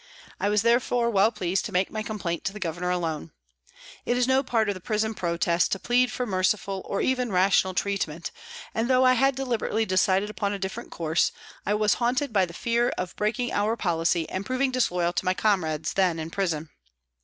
[0.39, 3.29] I was therefore well pleased to make my complaint to the Governor alone.
[4.03, 7.75] It is no part of the prison protest to plead for merciful or even rational
[7.75, 8.31] treat ment,
[8.73, 11.31] and though I had deliberately decided upon a different course,
[11.67, 15.35] I was haunted by the fear of breaking our policy and proving disloyal to my
[15.35, 16.71] comrades then in prison.